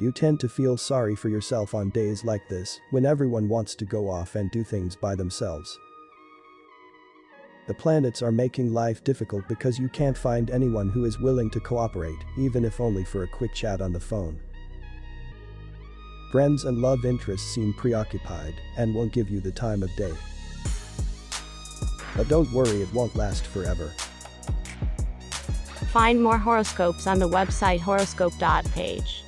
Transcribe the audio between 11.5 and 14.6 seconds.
to cooperate, even if only for a quick chat on the phone.